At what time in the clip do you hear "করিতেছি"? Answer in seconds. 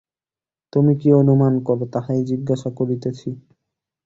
2.79-3.29